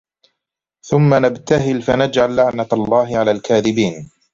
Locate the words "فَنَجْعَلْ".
1.81-2.35